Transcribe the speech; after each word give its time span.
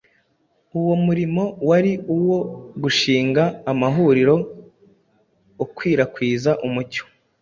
uwo 0.79 0.93
murimo 1.05 1.43
wari 1.69 1.93
uwo 2.15 2.37
gushinga 2.83 3.43
amahuriro 3.71 4.35
akwirakwiza 5.63 6.51
umucyo 6.67 7.03